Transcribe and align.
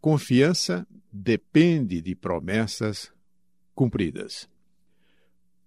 confiança 0.00 0.86
depende 1.12 2.00
de 2.00 2.14
promessas 2.14 3.12
cumpridas. 3.74 4.48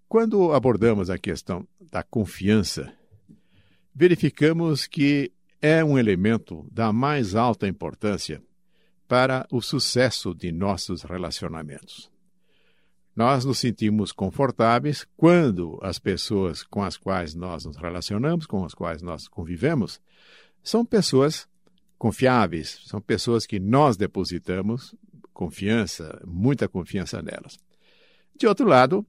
Quando 0.08 0.52
abordamos 0.52 1.10
a 1.10 1.18
questão 1.18 1.68
da 1.80 2.04
confiança, 2.04 2.94
verificamos 3.94 4.86
que 4.86 5.32
é 5.62 5.84
um 5.84 5.98
elemento 5.98 6.68
da 6.72 6.92
mais 6.92 7.36
alta 7.36 7.68
importância 7.68 8.42
para 9.08 9.46
o 9.52 9.62
sucesso 9.62 10.34
de 10.34 10.52
nossos 10.52 11.04
relacionamentos. 11.04 12.12
Nós 13.16 13.44
nos 13.44 13.60
sentimos 13.60 14.12
confortáveis 14.12 15.06
quando 15.18 15.78
as 15.82 16.00
pessoas 16.00 16.64
com 16.64 16.82
as 16.82 16.96
quais 16.96 17.36
nós 17.36 17.66
nos 17.66 17.76
relacionamos, 17.76 18.46
com 18.46 18.64
as 18.64 18.74
quais 18.74 19.02
nós 19.02 19.28
convivemos, 19.28 20.02
são 20.64 20.86
pessoas 20.86 21.48
confiáveis, 22.02 22.82
são 22.88 23.00
pessoas 23.00 23.46
que 23.46 23.60
nós 23.60 23.96
depositamos 23.96 24.96
confiança, 25.32 26.20
muita 26.26 26.68
confiança 26.68 27.22
nelas. 27.22 27.60
De 28.36 28.48
outro 28.48 28.66
lado, 28.66 29.06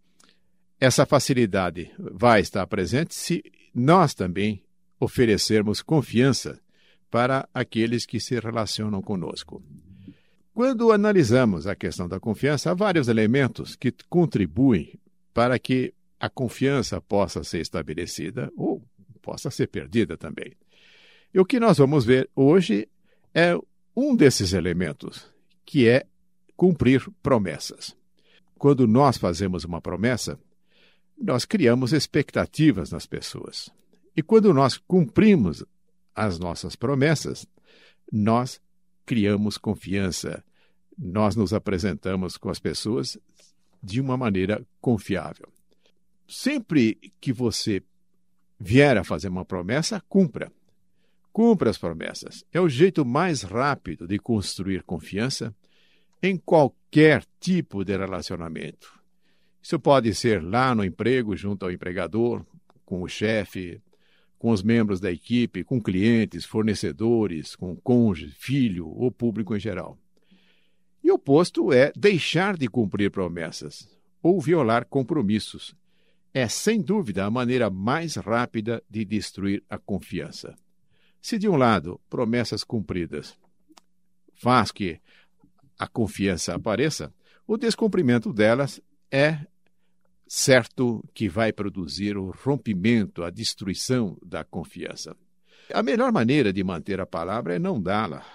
essa 0.79 1.07
facilidade 1.07 1.91
vai 1.99 2.43
estar 2.43 2.67
presente 2.67 3.15
se 3.15 3.43
nós 3.75 4.13
também 4.13 4.63
oferecermos 5.01 5.81
confiança 5.81 6.61
para 7.11 7.49
aqueles 7.55 8.05
que 8.05 8.21
se 8.21 8.39
relacionam 8.39 9.01
conosco. 9.01 9.65
Quando 10.53 10.93
analisamos 10.93 11.67
a 11.67 11.75
questão 11.75 12.07
da 12.07 12.21
confiança, 12.21 12.73
há 12.73 12.75
vários 12.75 13.09
elementos 13.09 13.75
que 13.75 13.91
contribuem 14.11 15.01
para 15.33 15.59
que 15.59 15.95
a 16.21 16.29
confiança 16.29 17.01
possa 17.01 17.43
ser 17.43 17.63
estabelecida 17.63 18.53
ou 18.55 18.83
possa 19.23 19.51
ser 19.51 19.69
perdida 19.69 20.15
também. 20.15 20.53
E 21.34 21.41
o 21.41 21.44
que 21.44 21.58
nós 21.58 21.78
vamos 21.78 22.05
ver 22.05 22.28
hoje 22.36 22.88
é 23.34 23.58
um 23.97 24.14
desses 24.14 24.52
elementos, 24.52 25.27
que 25.64 25.88
é 25.88 26.06
cumprir 26.56 27.08
promessas. 27.22 27.97
Quando 28.58 28.86
nós 28.86 29.16
fazemos 29.16 29.64
uma 29.64 29.80
promessa, 29.80 30.38
nós 31.19 31.44
criamos 31.44 31.92
expectativas 31.92 32.91
nas 32.91 33.06
pessoas. 33.06 33.70
E 34.14 34.22
quando 34.22 34.53
nós 34.53 34.77
cumprimos 34.77 35.64
as 36.14 36.38
nossas 36.38 36.77
promessas, 36.77 37.47
nós 38.12 38.60
criamos 39.06 39.56
confiança. 39.56 40.44
Nós 40.98 41.34
nos 41.34 41.55
apresentamos 41.55 42.36
com 42.36 42.50
as 42.50 42.58
pessoas 42.58 43.16
de 43.83 44.00
uma 44.00 44.16
maneira 44.16 44.64
confiável. 44.80 45.48
Sempre 46.28 47.12
que 47.20 47.33
você 47.33 47.83
vier 48.60 48.97
a 48.97 49.03
fazer 49.03 49.28
uma 49.28 49.44
promessa, 49.44 50.03
cumpra. 50.08 50.53
Cumpra 51.33 51.70
as 51.70 51.78
promessas. 51.78 52.44
É 52.52 52.61
o 52.61 52.69
jeito 52.69 53.05
mais 53.05 53.42
rápido 53.42 54.06
de 54.06 54.19
construir 54.19 54.83
confiança 54.83 55.55
em 56.22 56.36
qualquer 56.36 57.25
tipo 57.41 57.84
de 57.84 57.97
relacionamento. 57.97 59.00
Isso 59.62 59.78
pode 59.78 60.14
ser 60.14 60.42
lá 60.42 60.75
no 60.75 60.84
emprego, 60.84 61.36
junto 61.36 61.64
ao 61.64 61.72
empregador, 61.72 62.44
com 62.84 63.03
o 63.03 63.08
chefe, 63.08 63.80
com 64.38 64.50
os 64.50 64.62
membros 64.62 65.00
da 65.00 65.10
equipe, 65.10 65.64
com 65.64 65.80
clientes, 65.80 66.44
fornecedores, 66.44 67.55
com 67.55 67.77
cônjuge, 67.77 68.34
filho 68.36 68.88
ou 68.88 69.10
público 69.10 69.56
em 69.56 69.60
geral. 69.60 69.97
E 71.03 71.10
o 71.10 71.14
oposto 71.14 71.72
é 71.72 71.92
deixar 71.97 72.56
de 72.56 72.69
cumprir 72.69 73.10
promessas 73.10 73.88
ou 74.22 74.41
violar 74.41 74.84
compromissos. 74.84 75.75
É, 76.34 76.48
sem 76.48 76.80
dúvida, 76.80 77.25
a 77.25 77.30
maneira 77.30 77.70
mais 77.70 78.16
rápida 78.16 78.83
de 78.88 79.05
destruir 79.05 79.62
a 79.69 79.78
confiança. 79.78 80.56
Se, 81.23 81.39
de 81.39 81.48
um 81.48 81.56
lado, 81.56 82.01
promessas 82.11 82.65
cumpridas 82.65 83.39
faz 84.34 84.73
que 84.73 85.01
a 85.78 85.87
confiança 85.87 86.53
apareça, 86.53 87.15
o 87.47 87.56
descumprimento 87.56 88.33
delas 88.33 88.81
é 89.09 89.38
certo 90.27 91.05
que 91.15 91.28
vai 91.28 91.53
produzir 91.53 92.16
o 92.16 92.31
rompimento, 92.31 93.22
a 93.22 93.31
destruição 93.31 94.19
da 94.25 94.43
confiança. 94.43 95.16
A 95.72 95.81
melhor 95.81 96.10
maneira 96.10 96.53
de 96.53 96.65
manter 96.65 97.00
a 97.00 97.06
palavra 97.06 97.54
é 97.54 97.59
não 97.59 97.81
dá-la. 97.81 98.27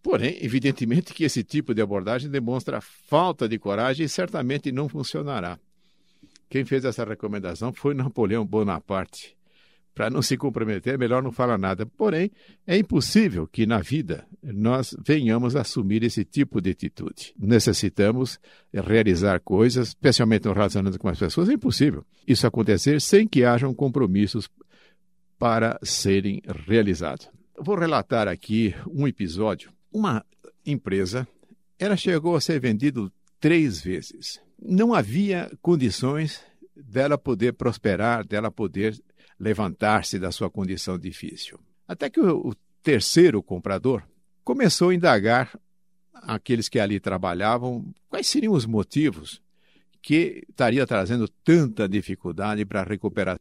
Porém, 0.00 0.38
evidentemente 0.40 1.12
que 1.12 1.24
esse 1.24 1.42
tipo 1.42 1.74
de 1.74 1.82
abordagem 1.82 2.30
demonstra 2.30 2.80
falta 2.80 3.48
de 3.48 3.58
coragem 3.58 4.06
e 4.06 4.08
certamente 4.08 4.70
não 4.70 4.88
funcionará. 4.88 5.58
Quem 6.48 6.64
fez 6.64 6.84
essa 6.84 7.04
recomendação 7.04 7.72
foi 7.72 7.94
Napoleão 7.94 8.46
Bonaparte 8.46 9.39
para 9.94 10.08
não 10.08 10.22
se 10.22 10.36
comprometer, 10.36 10.94
é 10.94 10.98
melhor 10.98 11.22
não 11.22 11.32
falar 11.32 11.58
nada. 11.58 11.84
Porém, 11.84 12.30
é 12.66 12.76
impossível 12.76 13.46
que 13.46 13.66
na 13.66 13.80
vida 13.80 14.26
nós 14.42 14.96
venhamos 15.04 15.56
a 15.56 15.60
assumir 15.60 16.02
esse 16.02 16.24
tipo 16.24 16.60
de 16.60 16.70
atitude. 16.70 17.34
Necessitamos 17.38 18.38
realizar 18.72 19.40
coisas, 19.40 19.88
especialmente 19.88 20.46
no 20.46 20.52
relacionamento 20.52 20.98
com 20.98 21.08
as 21.08 21.18
pessoas, 21.18 21.48
é 21.48 21.52
impossível 21.52 22.04
isso 22.26 22.46
acontecer 22.46 23.00
sem 23.00 23.26
que 23.26 23.44
hajam 23.44 23.74
compromissos 23.74 24.48
para 25.38 25.78
serem 25.82 26.42
realizados. 26.66 27.28
vou 27.58 27.76
relatar 27.78 28.28
aqui 28.28 28.74
um 28.88 29.08
episódio. 29.08 29.72
Uma 29.92 30.24
empresa, 30.64 31.26
ela 31.78 31.96
chegou 31.96 32.36
a 32.36 32.40
ser 32.40 32.60
vendida 32.60 33.10
três 33.40 33.80
vezes. 33.80 34.40
Não 34.62 34.94
havia 34.94 35.50
condições 35.62 36.40
dela 36.76 37.18
poder 37.18 37.54
prosperar, 37.54 38.26
dela 38.26 38.50
poder 38.50 38.98
levantar-se 39.40 40.18
da 40.18 40.30
sua 40.30 40.50
condição 40.50 40.98
difícil. 40.98 41.58
Até 41.88 42.10
que 42.10 42.20
o, 42.20 42.54
terceiro 42.82 43.42
comprador 43.42 44.02
começou 44.42 44.88
a 44.88 44.94
indagar 44.94 45.58
aqueles 46.14 46.66
que 46.66 46.78
ali 46.78 46.98
trabalhavam 46.98 47.92
quais 48.08 48.26
seriam 48.26 48.54
os 48.54 48.64
motivos 48.64 49.42
que 50.00 50.44
estaria 50.48 50.86
trazendo 50.86 51.28
tanta 51.28 51.86
dificuldade 51.86 52.64
para 52.64 52.82
recuperar. 52.82 53.38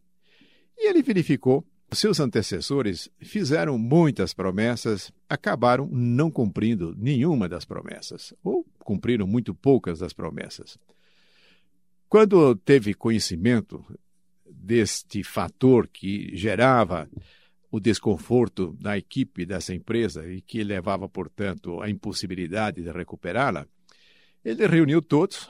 E 0.77 0.89
ele 0.89 1.01
verificou 1.01 1.65
seus 1.91 2.19
antecessores 2.19 3.09
fizeram 3.19 3.77
muitas 3.77 4.33
promessas, 4.33 5.11
acabaram 5.27 5.87
não 5.91 6.29
cumprindo 6.29 6.93
nenhuma 6.97 7.49
das 7.49 7.65
promessas, 7.65 8.33
ou 8.43 8.65
cumpriram 8.79 9.25
muito 9.25 9.55
poucas 9.55 9.99
das 9.99 10.13
promessas. 10.13 10.77
Quando 12.07 12.55
teve 12.55 12.93
conhecimento 12.93 13.83
deste 14.59 15.23
fator 15.23 15.87
que 15.87 16.35
gerava 16.35 17.09
o 17.71 17.79
desconforto 17.79 18.75
na 18.81 18.97
equipe 18.97 19.45
dessa 19.45 19.73
empresa 19.73 20.27
e 20.27 20.41
que 20.41 20.63
levava, 20.63 21.07
portanto, 21.07 21.81
à 21.81 21.89
impossibilidade 21.89 22.81
de 22.81 22.91
recuperá-la, 22.91 23.67
ele 24.43 24.67
reuniu 24.67 25.01
todos 25.01 25.49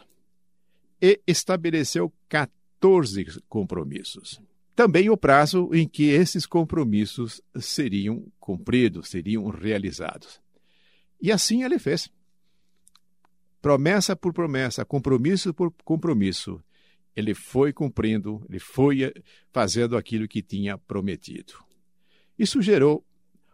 e 1.02 1.20
estabeleceu 1.26 2.14
14 2.28 3.42
compromissos. 3.48 4.42
Também 4.76 5.10
o 5.10 5.18
prazo 5.18 5.70
em 5.74 5.88
que 5.88 6.10
esses 6.10 6.46
compromissos 6.46 7.42
seriam 7.60 8.26
cumpridos, 8.40 9.10
seriam 9.10 9.48
realizados. 9.50 10.42
E 11.22 11.32
assim 11.32 11.64
ele 11.64 11.78
fez. 11.78 12.10
Promessa 13.62 14.16
por 14.16 14.34
promessa, 14.34 14.86
compromisso 14.86 15.54
por 15.54 15.74
compromisso, 15.84 16.64
ele 17.16 17.34
foi 17.34 17.74
cumprindo, 17.74 18.46
ele 18.50 18.60
foi 18.60 19.04
eh, 19.04 19.14
fazendo 19.52 19.98
aquilo 19.98 20.28
que 20.28 20.42
tinha 20.42 20.78
prometido. 20.78 21.54
Isso 22.38 22.62
gerou 22.62 23.06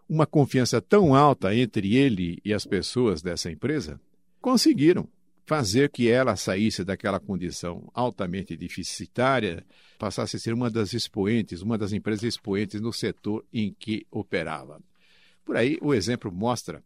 uma 0.07 0.25
confiança 0.25 0.81
tão 0.81 1.15
alta 1.15 1.55
entre 1.55 1.95
ele 1.95 2.39
e 2.45 2.53
as 2.53 2.65
pessoas 2.65 3.21
dessa 3.21 3.51
empresa, 3.51 3.99
conseguiram 4.39 5.09
fazer 5.45 5.89
que 5.89 6.09
ela 6.09 6.35
saísse 6.35 6.83
daquela 6.83 7.19
condição 7.19 7.89
altamente 7.93 8.55
deficitária, 8.55 9.65
passasse 9.97 10.35
a 10.35 10.39
ser 10.39 10.53
uma 10.53 10.69
das 10.69 10.93
expoentes, 10.93 11.61
uma 11.61 11.77
das 11.77 11.93
empresas 11.93 12.23
expoentes 12.23 12.81
no 12.81 12.91
setor 12.91 13.45
em 13.53 13.73
que 13.77 14.05
operava. 14.11 14.81
Por 15.43 15.55
aí, 15.55 15.77
o 15.81 15.93
exemplo 15.93 16.31
mostra 16.31 16.83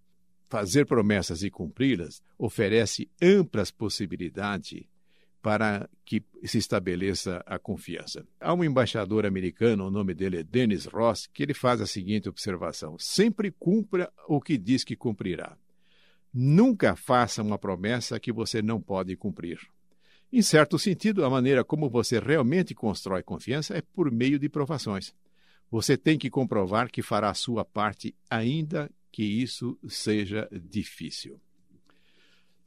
fazer 0.50 0.86
promessas 0.86 1.44
e 1.44 1.50
cumpri-las 1.50 2.22
oferece 2.38 3.10
amplas 3.22 3.72
possibilidades 3.72 4.84
para 5.42 5.90
que 6.04 6.24
se 6.44 6.58
estabeleça 6.58 7.44
a 7.46 7.58
confiança. 7.58 8.26
Há 8.40 8.54
um 8.54 8.64
embaixador 8.64 9.26
americano, 9.26 9.88
o 9.88 9.92
nome 9.92 10.14
dele 10.14 10.40
é 10.40 10.44
Dennis 10.44 10.86
Ross, 10.86 11.28
que 11.28 11.44
ele 11.44 11.54
faz 11.54 11.82
a 11.82 11.88
seguinte 11.88 12.28
observação: 12.28 12.98
sempre 13.00 13.52
cumpra 13.52 14.12
o 14.28 14.42
que 14.42 14.58
diz 14.58 14.84
que 14.84 14.96
cumprirá. 14.96 15.58
Nunca 16.34 16.96
faça 16.96 17.42
uma 17.42 17.58
promessa 17.58 18.20
que 18.20 18.32
você 18.32 18.62
não 18.62 18.82
pode 18.82 19.16
cumprir. 19.16 19.60
Em 20.32 20.44
certo 20.44 20.78
sentido, 20.78 21.26
a 21.26 21.30
maneira 21.30 21.64
como 21.64 21.90
você 21.90 22.20
realmente 22.20 22.76
constrói 22.76 23.24
confiança 23.24 23.76
é 23.76 23.82
por 23.82 24.12
meio 24.12 24.38
de 24.38 24.48
provações. 24.48 25.14
Você 25.72 25.98
tem 25.98 26.20
que 26.20 26.30
comprovar 26.30 26.92
que 26.92 27.02
fará 27.02 27.30
a 27.30 27.34
sua 27.34 27.66
parte, 27.66 28.16
ainda 28.30 28.92
que 29.12 29.24
isso 29.24 29.78
seja 29.88 30.48
difícil. 30.52 31.40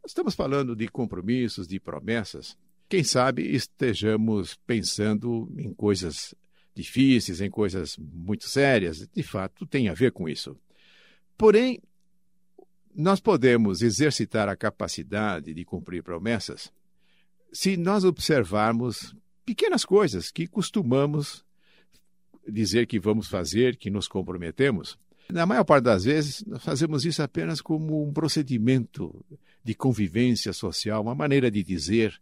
Estamos 0.05 0.35
falando 0.35 0.75
de 0.75 0.89
compromissos, 0.89 1.69
de 1.69 1.79
promessas. 1.79 2.57
Quem 2.89 3.05
sabe 3.05 3.55
estejamos 3.55 4.57
pensando 4.67 5.51
em 5.57 5.73
coisas 5.73 6.35
difíceis, 6.75 7.41
em 7.41 7.51
coisas 7.51 7.97
muito 7.97 8.49
sérias. 8.49 9.09
De 9.09 9.23
fato, 9.23 9.65
tem 9.65 9.89
a 9.89 9.95
ver 9.95 10.13
com 10.13 10.29
isso. 10.29 10.57
Porém, 11.39 11.81
nós 12.95 13.21
podemos 13.21 13.81
exercitar 13.81 14.49
a 14.49 14.57
capacidade 14.57 15.55
de 15.55 15.65
cumprir 15.65 16.03
promessas 16.03 16.73
se 17.53 17.77
nós 17.77 18.05
observarmos 18.05 19.15
pequenas 19.45 19.85
coisas 19.85 20.31
que 20.31 20.47
costumamos 20.47 21.45
dizer 22.49 22.87
que 22.87 22.99
vamos 22.99 23.29
fazer, 23.29 23.77
que 23.77 23.91
nos 23.91 24.09
comprometemos. 24.09 24.99
Na 25.33 25.47
maior 25.47 25.65
parte 25.65 25.85
das 25.85 26.05
vezes, 26.05 26.45
nós 26.47 26.63
fazemos 26.63 27.07
isso 27.07 27.23
apenas 27.23 27.63
como 27.63 28.07
um 28.07 28.13
procedimento 28.13 29.25
de 29.65 29.75
convivência 29.75 30.53
social, 30.53 31.01
uma 31.01 31.15
maneira 31.15 31.51
de 31.51 31.63
dizer, 31.63 32.21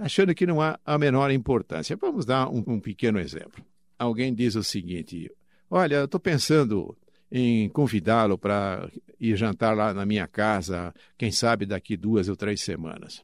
achando 0.00 0.34
que 0.34 0.46
não 0.46 0.60
há 0.60 0.78
a 0.84 0.98
menor 0.98 1.30
importância. 1.30 1.96
Vamos 1.96 2.26
dar 2.26 2.50
um, 2.50 2.62
um 2.66 2.78
pequeno 2.78 3.18
exemplo. 3.18 3.64
Alguém 3.98 4.34
diz 4.34 4.56
o 4.56 4.62
seguinte: 4.62 5.30
Olha, 5.70 6.04
estou 6.04 6.20
pensando 6.20 6.94
em 7.32 7.68
convidá-lo 7.70 8.36
para 8.36 8.90
ir 9.18 9.36
jantar 9.36 9.74
lá 9.74 9.94
na 9.94 10.04
minha 10.04 10.26
casa, 10.26 10.92
quem 11.16 11.32
sabe 11.32 11.64
daqui 11.64 11.96
duas 11.96 12.28
ou 12.28 12.36
três 12.36 12.60
semanas. 12.60 13.22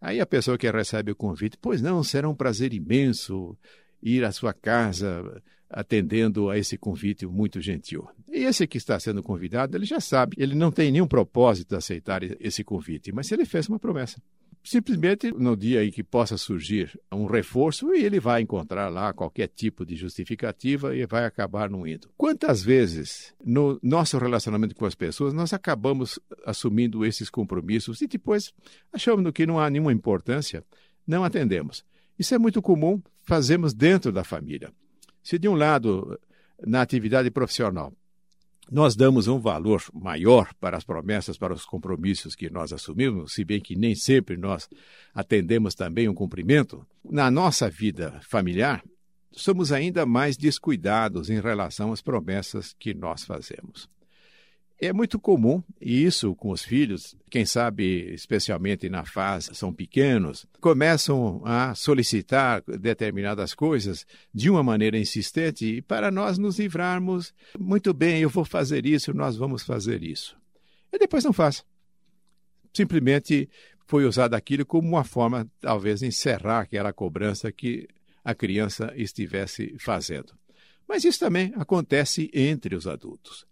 Aí 0.00 0.20
a 0.20 0.26
pessoa 0.26 0.58
que 0.58 0.70
recebe 0.70 1.12
o 1.12 1.16
convite, 1.16 1.56
pois 1.58 1.80
não, 1.80 2.04
será 2.04 2.28
um 2.28 2.34
prazer 2.34 2.74
imenso 2.74 3.56
ir 4.04 4.24
à 4.24 4.30
sua 4.30 4.52
casa 4.52 5.42
atendendo 5.68 6.50
a 6.50 6.58
esse 6.58 6.78
convite 6.78 7.26
muito 7.26 7.60
gentil. 7.60 8.06
E 8.30 8.44
esse 8.44 8.66
que 8.66 8.78
está 8.78 9.00
sendo 9.00 9.22
convidado, 9.22 9.76
ele 9.76 9.84
já 9.84 9.98
sabe, 9.98 10.36
ele 10.38 10.54
não 10.54 10.70
tem 10.70 10.92
nenhum 10.92 11.06
propósito 11.06 11.70
de 11.70 11.76
aceitar 11.76 12.22
esse 12.22 12.62
convite, 12.62 13.10
mas 13.10 13.32
ele 13.32 13.44
fez 13.44 13.68
uma 13.68 13.78
promessa 13.78 14.20
simplesmente 14.64 15.30
no 15.30 15.54
dia 15.54 15.84
em 15.84 15.90
que 15.90 16.02
possa 16.02 16.38
surgir 16.38 16.98
um 17.12 17.26
reforço, 17.26 17.92
ele 17.92 18.18
vai 18.18 18.40
encontrar 18.40 18.88
lá 18.88 19.12
qualquer 19.12 19.46
tipo 19.48 19.84
de 19.84 19.94
justificativa 19.94 20.96
e 20.96 21.04
vai 21.04 21.26
acabar 21.26 21.68
não 21.68 21.86
indo. 21.86 22.08
Quantas 22.16 22.62
vezes 22.62 23.34
no 23.44 23.78
nosso 23.82 24.16
relacionamento 24.16 24.74
com 24.74 24.86
as 24.86 24.94
pessoas 24.94 25.34
nós 25.34 25.52
acabamos 25.52 26.18
assumindo 26.46 27.04
esses 27.04 27.28
compromissos 27.28 28.00
e 28.00 28.06
depois 28.06 28.52
achamos 28.90 29.30
que 29.32 29.46
não 29.46 29.60
há 29.60 29.68
nenhuma 29.68 29.92
importância, 29.92 30.64
não 31.06 31.22
atendemos. 31.22 31.84
Isso 32.18 32.34
é 32.34 32.38
muito 32.38 32.62
comum, 32.62 33.00
fazemos 33.22 33.74
dentro 33.74 34.12
da 34.12 34.24
família. 34.24 34.72
Se 35.22 35.38
de 35.38 35.48
um 35.48 35.54
lado, 35.54 36.18
na 36.64 36.82
atividade 36.82 37.30
profissional, 37.30 37.92
nós 38.70 38.96
damos 38.96 39.28
um 39.28 39.38
valor 39.38 39.82
maior 39.92 40.52
para 40.58 40.76
as 40.76 40.84
promessas, 40.84 41.36
para 41.36 41.52
os 41.52 41.64
compromissos 41.64 42.34
que 42.34 42.48
nós 42.48 42.72
assumimos, 42.72 43.34
se 43.34 43.44
bem 43.44 43.60
que 43.60 43.76
nem 43.76 43.94
sempre 43.94 44.36
nós 44.36 44.68
atendemos 45.14 45.74
também 45.74 46.08
um 46.08 46.14
cumprimento. 46.14 46.86
Na 47.04 47.30
nossa 47.30 47.68
vida 47.68 48.20
familiar, 48.22 48.82
somos 49.32 49.72
ainda 49.72 50.06
mais 50.06 50.36
descuidados 50.36 51.28
em 51.28 51.40
relação 51.40 51.92
às 51.92 52.00
promessas 52.00 52.74
que 52.78 52.94
nós 52.94 53.24
fazemos. 53.24 53.88
É 54.80 54.92
muito 54.92 55.20
comum, 55.20 55.62
e 55.80 56.04
isso 56.04 56.34
com 56.34 56.50
os 56.50 56.62
filhos, 56.62 57.16
quem 57.30 57.46
sabe 57.46 58.12
especialmente 58.12 58.88
na 58.88 59.04
fase 59.04 59.54
são 59.54 59.72
pequenos, 59.72 60.46
começam 60.60 61.40
a 61.44 61.74
solicitar 61.74 62.62
determinadas 62.66 63.54
coisas 63.54 64.04
de 64.32 64.50
uma 64.50 64.62
maneira 64.62 64.98
insistente 64.98 65.64
e 65.64 65.80
para 65.80 66.10
nós 66.10 66.38
nos 66.38 66.58
livrarmos, 66.58 67.32
muito 67.58 67.94
bem, 67.94 68.20
eu 68.20 68.28
vou 68.28 68.44
fazer 68.44 68.84
isso, 68.84 69.14
nós 69.14 69.36
vamos 69.36 69.62
fazer 69.62 70.02
isso. 70.02 70.36
E 70.92 70.98
depois 70.98 71.24
não 71.24 71.32
faz. 71.32 71.64
Simplesmente 72.72 73.48
foi 73.86 74.04
usado 74.04 74.34
aquilo 74.34 74.66
como 74.66 74.88
uma 74.88 75.04
forma, 75.04 75.48
talvez, 75.60 76.00
de 76.00 76.06
encerrar 76.06 76.60
aquela 76.60 76.92
cobrança 76.92 77.52
que 77.52 77.86
a 78.24 78.34
criança 78.34 78.92
estivesse 78.96 79.76
fazendo. 79.78 80.34
Mas 80.88 81.04
isso 81.04 81.20
também 81.20 81.52
acontece 81.56 82.30
entre 82.34 82.74
os 82.74 82.86
adultos. 82.86 83.46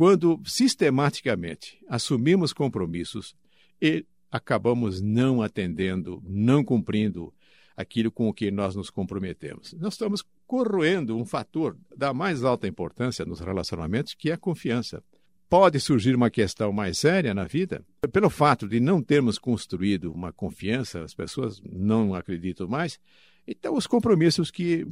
Quando 0.00 0.40
sistematicamente 0.46 1.78
assumimos 1.86 2.54
compromissos 2.54 3.36
e 3.82 4.06
acabamos 4.30 4.98
não 4.98 5.42
atendendo, 5.42 6.22
não 6.26 6.64
cumprindo 6.64 7.34
aquilo 7.76 8.10
com 8.10 8.26
o 8.26 8.32
que 8.32 8.50
nós 8.50 8.74
nos 8.74 8.88
comprometemos, 8.88 9.74
nós 9.74 9.92
estamos 9.92 10.24
corroendo 10.46 11.18
um 11.18 11.26
fator 11.26 11.76
da 11.94 12.14
mais 12.14 12.42
alta 12.44 12.66
importância 12.66 13.26
nos 13.26 13.40
relacionamentos, 13.40 14.14
que 14.14 14.30
é 14.30 14.32
a 14.32 14.38
confiança. 14.38 15.04
Pode 15.50 15.78
surgir 15.78 16.16
uma 16.16 16.30
questão 16.30 16.72
mais 16.72 16.96
séria 16.96 17.34
na 17.34 17.44
vida 17.44 17.84
pelo 18.10 18.30
fato 18.30 18.66
de 18.66 18.80
não 18.80 19.02
termos 19.02 19.38
construído 19.38 20.10
uma 20.10 20.32
confiança, 20.32 21.04
as 21.04 21.12
pessoas 21.12 21.60
não 21.70 22.14
acreditam 22.14 22.66
mais. 22.66 22.98
Então, 23.46 23.76
os 23.76 23.86
compromissos 23.86 24.50
que 24.50 24.86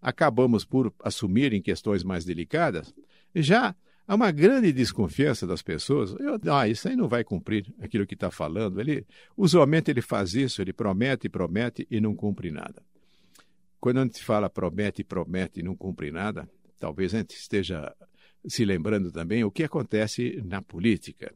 acabamos 0.00 0.64
por 0.64 0.94
assumir 1.04 1.52
em 1.52 1.60
questões 1.60 2.02
mais 2.02 2.24
delicadas 2.24 2.94
já 3.34 3.76
Há 4.10 4.16
uma 4.16 4.32
grande 4.32 4.72
desconfiança 4.72 5.46
das 5.46 5.62
pessoas. 5.62 6.16
Eu, 6.18 6.36
ah, 6.52 6.66
isso 6.66 6.88
aí 6.88 6.96
não 6.96 7.06
vai 7.06 7.22
cumprir 7.22 7.72
aquilo 7.78 8.04
que 8.04 8.14
está 8.14 8.28
falando. 8.28 8.80
Ele, 8.80 9.06
usualmente 9.36 9.88
ele 9.88 10.02
faz 10.02 10.34
isso, 10.34 10.60
ele 10.60 10.72
promete, 10.72 11.28
promete 11.28 11.86
e 11.88 12.00
não 12.00 12.12
cumpre 12.12 12.50
nada. 12.50 12.82
Quando 13.78 13.98
a 14.00 14.02
gente 14.02 14.24
fala 14.24 14.50
promete, 14.50 15.04
promete 15.04 15.60
e 15.60 15.62
não 15.62 15.76
cumpre 15.76 16.10
nada, 16.10 16.50
talvez 16.80 17.14
a 17.14 17.18
gente 17.18 17.36
esteja 17.36 17.94
se 18.48 18.64
lembrando 18.64 19.12
também 19.12 19.44
o 19.44 19.50
que 19.50 19.62
acontece 19.62 20.42
na 20.44 20.60
política. 20.60 21.32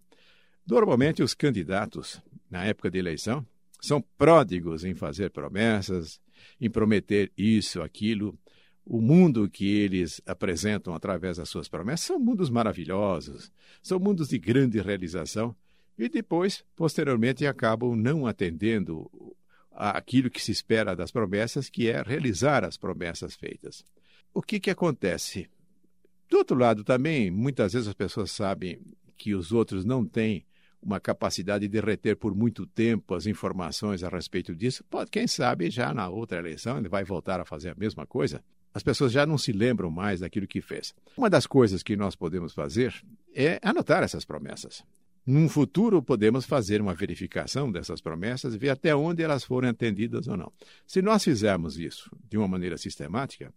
Normalmente 0.66 1.22
os 1.22 1.32
candidatos, 1.32 2.20
na 2.50 2.64
época 2.64 2.90
de 2.90 2.98
eleição, 2.98 3.46
são 3.80 4.02
pródigos 4.18 4.84
em 4.84 4.96
fazer 4.96 5.30
promessas, 5.30 6.20
em 6.60 6.68
prometer 6.68 7.30
isso, 7.38 7.80
aquilo, 7.82 8.36
o 8.86 9.00
mundo 9.00 9.48
que 9.48 9.66
eles 9.66 10.20
apresentam 10.26 10.94
através 10.94 11.38
das 11.38 11.48
suas 11.48 11.68
promessas 11.68 12.06
são 12.06 12.18
mundos 12.18 12.50
maravilhosos, 12.50 13.50
são 13.82 13.98
mundos 13.98 14.28
de 14.28 14.38
grande 14.38 14.80
realização, 14.80 15.56
e 15.98 16.08
depois, 16.08 16.64
posteriormente, 16.76 17.46
acabam 17.46 17.94
não 17.96 18.26
atendendo 18.26 19.10
aquilo 19.70 20.30
que 20.30 20.42
se 20.42 20.52
espera 20.52 20.94
das 20.94 21.10
promessas, 21.10 21.70
que 21.70 21.88
é 21.88 22.02
realizar 22.02 22.64
as 22.64 22.76
promessas 22.76 23.34
feitas. 23.34 23.84
O 24.32 24.42
que, 24.42 24.60
que 24.60 24.70
acontece? 24.70 25.48
Do 26.28 26.38
outro 26.38 26.56
lado, 26.56 26.84
também, 26.84 27.30
muitas 27.30 27.72
vezes 27.72 27.88
as 27.88 27.94
pessoas 27.94 28.30
sabem 28.30 28.80
que 29.16 29.34
os 29.34 29.52
outros 29.52 29.84
não 29.84 30.04
têm 30.04 30.44
uma 30.82 31.00
capacidade 31.00 31.66
de 31.66 31.80
reter 31.80 32.16
por 32.16 32.34
muito 32.34 32.66
tempo 32.66 33.14
as 33.14 33.26
informações 33.26 34.02
a 34.02 34.08
respeito 34.08 34.54
disso. 34.54 34.84
Pode, 34.84 35.10
quem 35.10 35.26
sabe, 35.26 35.70
já 35.70 35.94
na 35.94 36.08
outra 36.08 36.38
eleição 36.38 36.76
ele 36.76 36.88
vai 36.88 37.04
voltar 37.04 37.40
a 37.40 37.44
fazer 37.44 37.70
a 37.70 37.74
mesma 37.74 38.06
coisa. 38.06 38.44
As 38.74 38.82
pessoas 38.82 39.12
já 39.12 39.24
não 39.24 39.38
se 39.38 39.52
lembram 39.52 39.88
mais 39.88 40.18
daquilo 40.18 40.48
que 40.48 40.60
fez. 40.60 40.92
Uma 41.16 41.30
das 41.30 41.46
coisas 41.46 41.82
que 41.82 41.96
nós 41.96 42.16
podemos 42.16 42.52
fazer 42.52 42.92
é 43.32 43.60
anotar 43.62 44.02
essas 44.02 44.24
promessas. 44.24 44.82
Num 45.24 45.48
futuro, 45.48 46.02
podemos 46.02 46.44
fazer 46.44 46.82
uma 46.82 46.92
verificação 46.92 47.70
dessas 47.70 48.00
promessas 48.00 48.52
e 48.52 48.58
ver 48.58 48.70
até 48.70 48.94
onde 48.94 49.22
elas 49.22 49.44
foram 49.44 49.68
atendidas 49.68 50.26
ou 50.26 50.36
não. 50.36 50.52
Se 50.86 51.00
nós 51.00 51.22
fizermos 51.22 51.78
isso 51.78 52.10
de 52.28 52.36
uma 52.36 52.48
maneira 52.48 52.76
sistemática, 52.76 53.54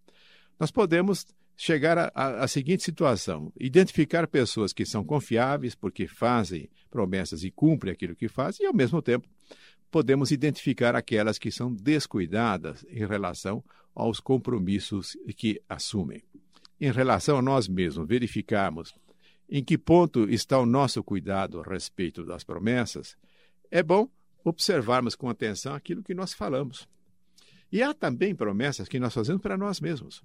nós 0.58 0.70
podemos 0.70 1.26
chegar 1.56 2.10
à 2.14 2.46
seguinte 2.46 2.84
situação: 2.84 3.52
identificar 3.58 4.26
pessoas 4.28 4.72
que 4.72 4.86
são 4.86 5.04
confiáveis 5.04 5.74
porque 5.74 6.06
fazem 6.06 6.70
promessas 6.88 7.42
e 7.42 7.50
cumprem 7.50 7.92
aquilo 7.92 8.14
que 8.16 8.28
fazem, 8.28 8.64
e, 8.64 8.66
ao 8.66 8.74
mesmo 8.74 9.02
tempo, 9.02 9.28
podemos 9.90 10.30
identificar 10.30 10.94
aquelas 10.94 11.38
que 11.38 11.50
são 11.50 11.74
descuidadas 11.74 12.86
em 12.88 13.04
relação 13.06 13.62
aos 13.98 14.20
compromissos 14.20 15.16
que 15.36 15.60
assumem. 15.68 16.22
Em 16.80 16.92
relação 16.92 17.38
a 17.38 17.42
nós 17.42 17.66
mesmos, 17.66 18.06
verificarmos 18.06 18.94
em 19.50 19.64
que 19.64 19.76
ponto 19.76 20.30
está 20.30 20.58
o 20.58 20.64
nosso 20.64 21.02
cuidado 21.02 21.60
a 21.60 21.64
respeito 21.64 22.24
das 22.24 22.44
promessas, 22.44 23.16
é 23.70 23.82
bom 23.82 24.08
observarmos 24.44 25.16
com 25.16 25.28
atenção 25.28 25.74
aquilo 25.74 26.02
que 26.02 26.14
nós 26.14 26.32
falamos. 26.32 26.88
E 27.72 27.82
há 27.82 27.92
também 27.92 28.36
promessas 28.36 28.88
que 28.88 29.00
nós 29.00 29.12
fazemos 29.12 29.42
para 29.42 29.58
nós 29.58 29.80
mesmos. 29.80 30.22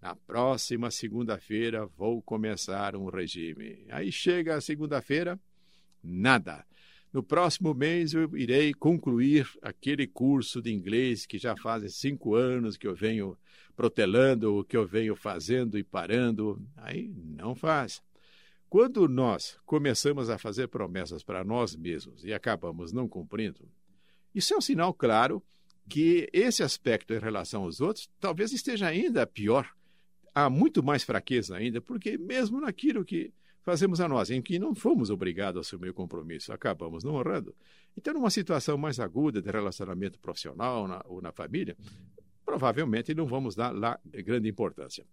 Na 0.00 0.14
próxima 0.14 0.90
segunda-feira 0.90 1.86
vou 1.86 2.22
começar 2.22 2.94
um 2.94 3.10
regime. 3.10 3.84
Aí 3.90 4.12
chega 4.12 4.54
a 4.54 4.60
segunda-feira, 4.60 5.40
nada. 6.02 6.64
No 7.12 7.22
próximo 7.22 7.72
mês 7.72 8.12
eu 8.12 8.36
irei 8.36 8.74
concluir 8.74 9.48
aquele 9.62 10.06
curso 10.06 10.60
de 10.60 10.72
inglês 10.72 11.24
que 11.24 11.38
já 11.38 11.56
faz 11.56 11.94
cinco 11.94 12.34
anos 12.34 12.76
que 12.76 12.86
eu 12.86 12.94
venho 12.94 13.36
protelando, 13.74 14.64
que 14.68 14.76
eu 14.76 14.86
venho 14.86 15.16
fazendo 15.16 15.78
e 15.78 15.82
parando. 15.82 16.60
Aí 16.76 17.10
não 17.16 17.54
faz. 17.54 18.02
Quando 18.68 19.08
nós 19.08 19.56
começamos 19.64 20.28
a 20.28 20.36
fazer 20.36 20.68
promessas 20.68 21.22
para 21.22 21.42
nós 21.42 21.74
mesmos 21.74 22.22
e 22.24 22.34
acabamos 22.34 22.92
não 22.92 23.08
cumprindo, 23.08 23.66
isso 24.34 24.52
é 24.52 24.58
um 24.58 24.60
sinal 24.60 24.92
claro 24.92 25.42
que 25.88 26.28
esse 26.34 26.62
aspecto 26.62 27.14
em 27.14 27.18
relação 27.18 27.62
aos 27.62 27.80
outros 27.80 28.10
talvez 28.20 28.52
esteja 28.52 28.86
ainda 28.86 29.26
pior. 29.26 29.70
Há 30.34 30.50
muito 30.50 30.82
mais 30.82 31.02
fraqueza 31.02 31.56
ainda, 31.56 31.80
porque 31.80 32.18
mesmo 32.18 32.60
naquilo 32.60 33.04
que 33.04 33.32
fazemos 33.68 34.00
a 34.00 34.08
nós, 34.08 34.30
em 34.30 34.40
que 34.40 34.58
não 34.58 34.74
fomos 34.74 35.10
obrigados 35.10 35.58
a 35.58 35.60
assumir 35.60 35.90
o 35.90 35.94
compromisso, 35.94 36.54
acabamos 36.54 37.04
não 37.04 37.16
honrando. 37.16 37.54
Então, 37.94 38.14
numa 38.14 38.30
situação 38.30 38.78
mais 38.78 38.98
aguda 38.98 39.42
de 39.42 39.50
relacionamento 39.50 40.18
profissional 40.18 40.88
na, 40.88 41.04
ou 41.04 41.20
na 41.20 41.32
família, 41.32 41.76
provavelmente 42.46 43.14
não 43.14 43.26
vamos 43.26 43.54
dar 43.54 43.70
lá 43.74 44.00
grande 44.06 44.48
importância. 44.48 45.04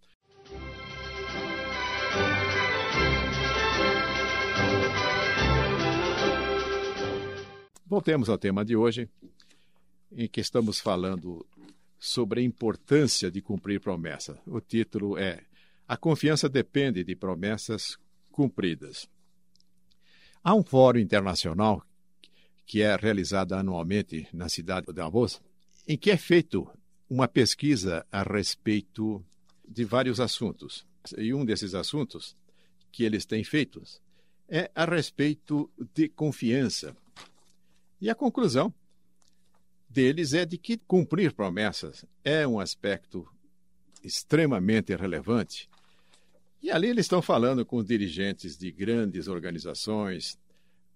Voltemos 7.85 8.29
ao 8.29 8.37
tema 8.37 8.63
de 8.63 8.77
hoje, 8.77 9.09
em 10.13 10.29
que 10.29 10.39
estamos 10.39 10.79
falando 10.79 11.45
sobre 11.99 12.39
a 12.39 12.43
importância 12.43 13.29
de 13.29 13.41
cumprir 13.41 13.81
promessas. 13.81 14.37
O 14.47 14.61
título 14.61 15.17
é 15.17 15.41
A 15.85 15.97
confiança 15.97 16.47
depende 16.47 17.03
de 17.03 17.17
promessas 17.17 17.97
cumpridas. 18.35 19.07
Há 20.43 20.53
um 20.53 20.61
fórum 20.61 20.99
internacional 20.99 21.81
que 22.65 22.81
é 22.81 22.93
realizado 22.97 23.53
anualmente 23.53 24.27
na 24.33 24.49
cidade 24.49 24.87
de 24.87 24.93
Davos, 24.93 25.41
em 25.87 25.97
que 25.97 26.11
é 26.11 26.17
feito 26.17 26.69
uma 27.09 27.29
pesquisa 27.29 28.05
a 28.11 28.23
respeito 28.23 29.23
de 29.65 29.85
vários 29.85 30.19
assuntos. 30.19 30.85
E 31.17 31.33
um 31.33 31.45
desses 31.45 31.73
assuntos 31.73 32.35
que 32.91 33.05
eles 33.05 33.25
têm 33.25 33.41
feito 33.41 33.81
é 34.49 34.69
a 34.75 34.83
respeito 34.83 35.71
de 35.93 36.09
confiança. 36.09 36.93
E 38.01 38.09
a 38.09 38.15
conclusão 38.15 38.73
deles 39.87 40.33
é 40.33 40.45
de 40.45 40.57
que 40.57 40.77
cumprir 40.77 41.31
promessas 41.31 42.03
é 42.21 42.45
um 42.45 42.59
aspecto 42.59 43.25
extremamente 44.03 44.93
relevante. 44.93 45.69
E 46.65 46.71
ali 46.71 46.87
eles 46.87 47.05
estão 47.05 47.21
falando 47.21 47.63
com 47.63 47.83
dirigentes 47.83 48.57
de 48.57 48.71
grandes 48.71 49.27
organizações, 49.27 50.35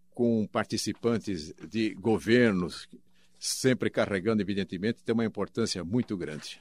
com 0.10 0.48
participantes 0.48 1.54
de 1.70 1.94
governos, 1.94 2.90
sempre 3.38 3.92
carregando, 3.92 4.42
evidentemente, 4.42 5.04
tem 5.04 5.14
uma 5.14 5.26
importância 5.26 5.84
muito 5.84 6.18
grande. 6.18 6.60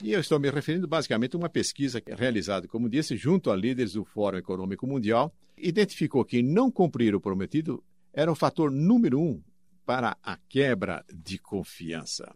E 0.00 0.12
eu 0.12 0.20
estou 0.20 0.38
me 0.38 0.48
referindo 0.50 0.86
basicamente 0.86 1.34
a 1.34 1.38
uma 1.40 1.48
pesquisa 1.48 2.00
realizada, 2.16 2.68
como 2.68 2.88
disse, 2.88 3.16
junto 3.16 3.50
a 3.50 3.56
líderes 3.56 3.94
do 3.94 4.04
Fórum 4.04 4.38
Econômico 4.38 4.86
Mundial, 4.86 5.34
identificou 5.56 6.24
que 6.24 6.40
não 6.40 6.70
cumprir 6.70 7.16
o 7.16 7.20
prometido 7.20 7.82
era 8.12 8.30
o 8.30 8.36
fator 8.36 8.70
número 8.70 9.20
um 9.20 9.42
para 9.84 10.16
a 10.22 10.36
quebra 10.48 11.04
de 11.12 11.40
confiança. 11.40 12.32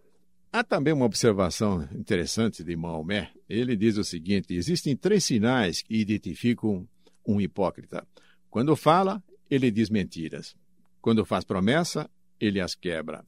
Há 0.55 0.63
também 0.63 0.93
uma 0.93 1.07
observação 1.07 1.89
interessante 1.95 2.63
de 2.63 2.77
Maomé. 2.77 3.33
Ele 3.49 3.75
diz 3.75 3.97
o 3.97 4.05
seguinte: 4.05 4.53
existem 4.53 4.95
três 4.95 5.25
sinais 5.25 5.81
que 5.81 5.97
identificam 5.97 6.87
um 7.27 7.41
hipócrita. 7.41 8.07
Quando 8.51 8.77
fala, 8.77 9.23
ele 9.51 9.71
diz 9.71 9.89
mentiras. 9.89 10.55
Quando 11.01 11.25
faz 11.25 11.43
promessa, 11.43 12.09
ele 12.39 12.61
as 12.61 12.75
quebra. 12.75 13.25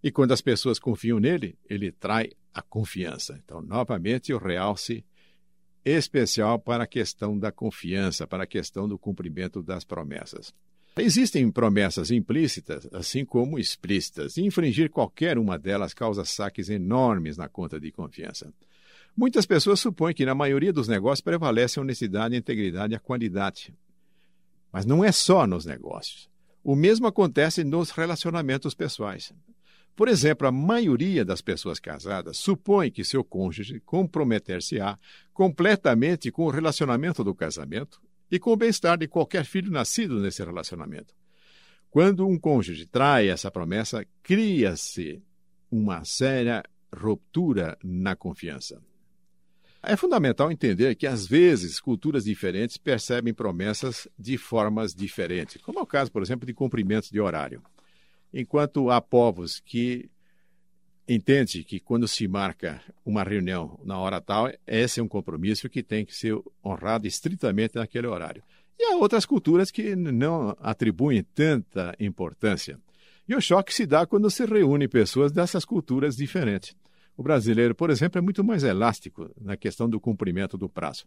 E 0.00 0.12
quando 0.12 0.30
as 0.30 0.40
pessoas 0.40 0.78
confiam 0.78 1.18
nele, 1.18 1.58
ele 1.68 1.90
trai 1.90 2.30
a 2.54 2.62
confiança. 2.62 3.36
Então, 3.44 3.60
novamente, 3.60 4.32
o 4.32 4.38
realce 4.38 5.04
especial 5.84 6.60
para 6.60 6.84
a 6.84 6.86
questão 6.86 7.36
da 7.36 7.50
confiança, 7.50 8.24
para 8.24 8.44
a 8.44 8.46
questão 8.46 8.88
do 8.88 8.96
cumprimento 8.96 9.60
das 9.64 9.82
promessas. 9.82 10.54
Existem 11.00 11.50
promessas 11.50 12.10
implícitas, 12.10 12.88
assim 12.92 13.24
como 13.24 13.58
explícitas, 13.58 14.36
e 14.36 14.42
infringir 14.42 14.90
qualquer 14.90 15.38
uma 15.38 15.58
delas 15.58 15.94
causa 15.94 16.24
saques 16.24 16.68
enormes 16.68 17.36
na 17.36 17.48
conta 17.48 17.78
de 17.78 17.92
confiança. 17.92 18.52
Muitas 19.16 19.46
pessoas 19.46 19.80
supõem 19.80 20.14
que 20.14 20.26
na 20.26 20.34
maioria 20.34 20.72
dos 20.72 20.88
negócios 20.88 21.20
prevalece 21.20 21.78
a 21.78 21.82
honestidade, 21.82 22.34
a 22.34 22.38
integridade 22.38 22.92
e 22.92 22.96
a 22.96 23.00
qualidade. 23.00 23.74
Mas 24.72 24.84
não 24.84 25.04
é 25.04 25.12
só 25.12 25.46
nos 25.46 25.64
negócios. 25.64 26.28
O 26.64 26.74
mesmo 26.74 27.06
acontece 27.06 27.64
nos 27.64 27.90
relacionamentos 27.90 28.74
pessoais. 28.74 29.32
Por 29.94 30.08
exemplo, 30.08 30.46
a 30.46 30.52
maioria 30.52 31.24
das 31.24 31.40
pessoas 31.40 31.80
casadas 31.80 32.38
supõe 32.38 32.90
que 32.90 33.04
seu 33.04 33.24
cônjuge 33.24 33.80
comprometer-se-á 33.80 34.98
completamente 35.32 36.30
com 36.30 36.44
o 36.44 36.50
relacionamento 36.50 37.24
do 37.24 37.34
casamento 37.34 38.00
e 38.30 38.38
com 38.38 38.52
o 38.52 38.56
bem-estar 38.56 38.98
de 38.98 39.08
qualquer 39.08 39.44
filho 39.44 39.70
nascido 39.70 40.20
nesse 40.20 40.44
relacionamento. 40.44 41.14
Quando 41.90 42.26
um 42.26 42.38
cônjuge 42.38 42.86
trai 42.86 43.28
essa 43.28 43.50
promessa, 43.50 44.06
cria-se 44.22 45.22
uma 45.70 46.04
séria 46.04 46.62
ruptura 46.94 47.78
na 47.82 48.14
confiança. 48.14 48.80
É 49.82 49.96
fundamental 49.96 50.50
entender 50.50 50.94
que, 50.96 51.06
às 51.06 51.26
vezes, 51.26 51.80
culturas 51.80 52.24
diferentes 52.24 52.76
percebem 52.76 53.32
promessas 53.32 54.08
de 54.18 54.36
formas 54.36 54.94
diferentes, 54.94 55.62
como 55.62 55.78
é 55.78 55.82
o 55.82 55.86
caso, 55.86 56.10
por 56.10 56.20
exemplo, 56.20 56.46
de 56.46 56.52
cumprimentos 56.52 57.10
de 57.10 57.20
horário 57.20 57.62
enquanto 58.32 58.90
há 58.90 59.00
povos 59.00 59.60
que 59.60 60.10
entendem 61.08 61.62
que 61.62 61.80
quando 61.80 62.06
se 62.06 62.28
marca 62.28 62.82
uma 63.04 63.22
reunião 63.22 63.80
na 63.84 63.98
hora 63.98 64.20
tal, 64.20 64.50
esse 64.66 65.00
é 65.00 65.02
um 65.02 65.08
compromisso 65.08 65.68
que 65.68 65.82
tem 65.82 66.04
que 66.04 66.14
ser 66.14 66.38
honrado 66.64 67.06
estritamente 67.06 67.76
naquele 67.76 68.06
horário. 68.06 68.42
E 68.78 68.84
há 68.84 68.96
outras 68.96 69.24
culturas 69.24 69.70
que 69.70 69.96
não 69.96 70.54
atribuem 70.60 71.22
tanta 71.34 71.96
importância. 71.98 72.78
E 73.26 73.34
o 73.34 73.40
choque 73.40 73.74
se 73.74 73.86
dá 73.86 74.06
quando 74.06 74.30
se 74.30 74.44
reúne 74.44 74.86
pessoas 74.86 75.32
dessas 75.32 75.64
culturas 75.64 76.16
diferentes. 76.16 76.76
O 77.16 77.22
brasileiro, 77.22 77.74
por 77.74 77.90
exemplo, 77.90 78.18
é 78.18 78.22
muito 78.22 78.44
mais 78.44 78.62
elástico 78.62 79.28
na 79.40 79.56
questão 79.56 79.90
do 79.90 79.98
cumprimento 79.98 80.56
do 80.56 80.68
prazo. 80.68 81.04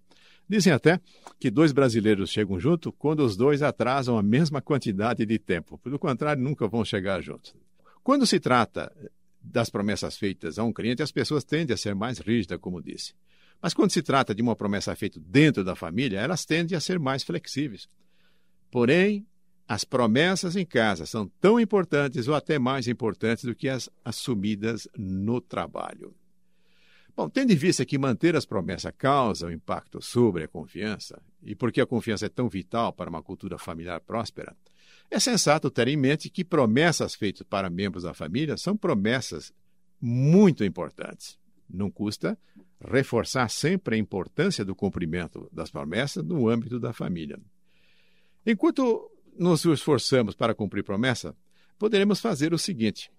Dizem 0.47 0.73
até 0.73 0.99
que 1.39 1.49
dois 1.49 1.71
brasileiros 1.71 2.29
chegam 2.29 2.59
juntos 2.59 2.91
quando 2.99 3.21
os 3.21 3.37
dois 3.37 3.61
atrasam 3.61 4.17
a 4.17 4.23
mesma 4.23 4.61
quantidade 4.61 5.25
de 5.25 5.39
tempo. 5.39 5.77
Pelo 5.77 5.97
contrário, 5.97 6.43
nunca 6.43 6.67
vão 6.67 6.83
chegar 6.83 7.21
juntos. 7.21 7.55
Quando 8.03 8.25
se 8.25 8.41
trata 8.41 8.91
das 9.43 9.69
promessas 9.69 10.17
feitas 10.17 10.59
a 10.59 10.63
um 10.63 10.73
cliente, 10.73 11.01
as 11.01 11.11
pessoas 11.11 11.43
tendem 11.43 11.73
a 11.73 11.77
ser 11.77 11.95
mais 11.95 12.19
rígidas, 12.19 12.59
como 12.59 12.81
disse. 12.81 13.13
Mas 13.61 13.73
quando 13.73 13.91
se 13.91 14.01
trata 14.01 14.33
de 14.33 14.41
uma 14.41 14.55
promessa 14.55 14.95
feita 14.95 15.19
dentro 15.19 15.63
da 15.63 15.75
família, 15.75 16.19
elas 16.19 16.45
tendem 16.45 16.75
a 16.75 16.81
ser 16.81 16.99
mais 16.99 17.23
flexíveis. 17.23 17.87
Porém, 18.71 19.25
as 19.67 19.83
promessas 19.83 20.55
em 20.55 20.65
casa 20.65 21.05
são 21.05 21.27
tão 21.39 21.59
importantes 21.59 22.27
ou 22.27 22.35
até 22.35 22.59
mais 22.59 22.87
importantes 22.87 23.43
do 23.43 23.55
que 23.55 23.69
as 23.69 23.89
assumidas 24.03 24.87
no 24.97 25.39
trabalho. 25.39 26.15
Bom, 27.15 27.29
tendo 27.29 27.51
em 27.51 27.55
vista 27.55 27.85
que 27.85 27.97
manter 27.97 28.35
as 28.35 28.45
promessas 28.45 28.91
causa 28.97 29.47
um 29.47 29.51
impacto 29.51 30.01
sobre 30.01 30.43
a 30.43 30.47
confiança, 30.47 31.21
e 31.43 31.53
porque 31.53 31.81
a 31.81 31.85
confiança 31.85 32.25
é 32.25 32.29
tão 32.29 32.49
vital 32.49 32.93
para 32.93 33.09
uma 33.09 33.21
cultura 33.21 33.57
familiar 33.57 33.99
próspera, 33.99 34.55
é 35.11 35.19
sensato 35.19 35.69
ter 35.69 35.89
em 35.89 35.97
mente 35.97 36.29
que 36.29 36.43
promessas 36.43 37.13
feitas 37.13 37.45
para 37.47 37.69
membros 37.69 38.03
da 38.03 38.13
família 38.13 38.55
são 38.55 38.77
promessas 38.77 39.53
muito 39.99 40.63
importantes. 40.63 41.37
Não 41.69 41.91
custa 41.91 42.37
reforçar 42.79 43.49
sempre 43.49 43.95
a 43.95 43.99
importância 43.99 44.63
do 44.63 44.73
cumprimento 44.73 45.49
das 45.51 45.69
promessas 45.69 46.23
no 46.23 46.47
âmbito 46.47 46.79
da 46.79 46.93
família. 46.93 47.37
Enquanto 48.45 49.11
nos 49.37 49.65
esforçamos 49.65 50.33
para 50.33 50.55
cumprir 50.55 50.83
promessa, 50.83 51.35
poderemos 51.77 52.21
fazer 52.21 52.53
o 52.53 52.57
seguinte: 52.57 53.11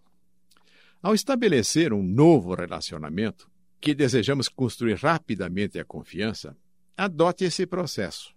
ao 1.03 1.15
estabelecer 1.15 1.93
um 1.93 2.03
novo 2.03 2.55
relacionamento 2.55 3.51
que 3.81 3.95
desejamos 3.95 4.49
construir 4.49 4.95
rapidamente 4.95 5.79
a 5.79 5.85
confiança, 5.85 6.57
adote 6.97 7.45
esse 7.45 7.67
processo. 7.67 8.35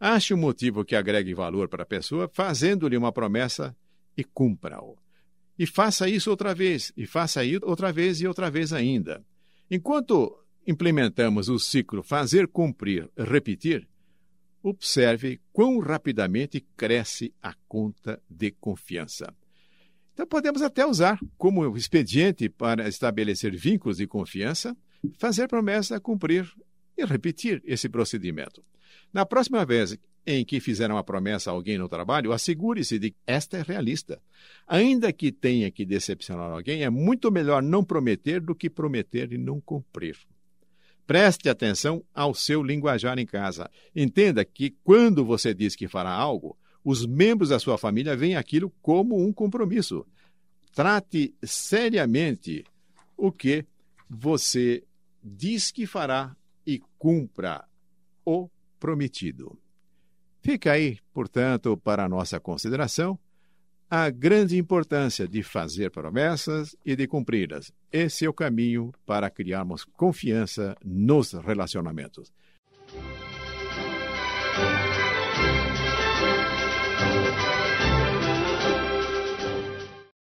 Ache 0.00 0.32
um 0.32 0.36
motivo 0.36 0.84
que 0.84 0.94
agregue 0.94 1.34
valor 1.34 1.68
para 1.68 1.82
a 1.82 1.86
pessoa, 1.86 2.30
fazendo-lhe 2.32 2.96
uma 2.96 3.12
promessa 3.12 3.76
e 4.16 4.22
cumpra-o. 4.22 4.96
E 5.58 5.66
faça 5.66 6.08
isso 6.08 6.30
outra 6.30 6.54
vez, 6.54 6.92
e 6.96 7.04
faça 7.04 7.44
isso 7.44 7.64
outra 7.64 7.92
vez 7.92 8.20
e 8.20 8.26
outra 8.26 8.48
vez 8.48 8.72
ainda. 8.72 9.24
Enquanto 9.68 10.38
implementamos 10.66 11.48
o 11.48 11.58
ciclo 11.58 12.02
fazer 12.02 12.46
cumprir, 12.46 13.10
repetir, 13.16 13.88
observe 14.62 15.40
quão 15.52 15.78
rapidamente 15.78 16.64
cresce 16.76 17.32
a 17.42 17.54
conta 17.66 18.22
de 18.30 18.52
confiança. 18.52 19.34
Então, 20.12 20.26
podemos 20.26 20.62
até 20.62 20.84
usar 20.84 21.18
como 21.36 21.76
expediente 21.76 22.48
para 22.48 22.88
estabelecer 22.88 23.56
vínculos 23.56 23.98
de 23.98 24.06
confiança, 24.06 24.76
fazer 25.16 25.48
promessa 25.48 26.00
cumprir 26.00 26.52
e 26.96 27.04
repetir 27.04 27.62
esse 27.64 27.88
procedimento. 27.88 28.64
Na 29.12 29.24
próxima 29.24 29.64
vez 29.64 29.98
em 30.26 30.44
que 30.44 30.60
fizer 30.60 30.90
uma 30.90 31.02
promessa 31.02 31.50
a 31.50 31.54
alguém 31.54 31.78
no 31.78 31.88
trabalho, 31.88 32.32
assegure-se 32.32 32.98
de 32.98 33.10
que 33.12 33.16
esta 33.26 33.56
é 33.56 33.62
realista. 33.62 34.20
Ainda 34.66 35.10
que 35.10 35.32
tenha 35.32 35.70
que 35.70 35.86
decepcionar 35.86 36.50
alguém, 36.50 36.82
é 36.82 36.90
muito 36.90 37.32
melhor 37.32 37.62
não 37.62 37.82
prometer 37.82 38.40
do 38.40 38.54
que 38.54 38.68
prometer 38.68 39.32
e 39.32 39.38
não 39.38 39.58
cumprir. 39.58 40.18
Preste 41.06 41.48
atenção 41.48 42.04
ao 42.14 42.34
seu 42.34 42.62
linguajar 42.62 43.18
em 43.18 43.24
casa. 43.24 43.70
Entenda 43.96 44.44
que 44.44 44.76
quando 44.84 45.24
você 45.24 45.54
diz 45.54 45.74
que 45.74 45.88
fará 45.88 46.12
algo, 46.12 46.58
os 46.84 47.06
membros 47.06 47.48
da 47.48 47.58
sua 47.58 47.78
família 47.78 48.14
veem 48.14 48.36
aquilo 48.36 48.70
como 48.82 49.18
um 49.18 49.32
compromisso. 49.32 50.06
Trate 50.74 51.34
seriamente 51.42 52.64
o 53.16 53.32
que 53.32 53.64
você 54.08 54.84
diz 55.24 55.70
que 55.70 55.86
fará 55.86 56.36
e 56.66 56.82
cumpra 56.98 57.64
o 58.24 58.50
prometido. 58.78 59.58
Fica 60.40 60.72
aí, 60.72 60.98
portanto, 61.12 61.76
para 61.76 62.04
a 62.04 62.08
nossa 62.08 62.38
consideração 62.38 63.18
a 63.90 64.10
grande 64.10 64.58
importância 64.58 65.26
de 65.26 65.42
fazer 65.42 65.90
promessas 65.90 66.76
e 66.84 66.94
de 66.94 67.06
cumpri-las. 67.06 67.72
Esse 67.90 68.26
é 68.26 68.28
o 68.28 68.34
caminho 68.34 68.92
para 69.06 69.30
criarmos 69.30 69.84
confiança 69.84 70.76
nos 70.84 71.32
relacionamentos. 71.32 72.30